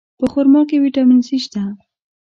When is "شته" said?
1.43-1.61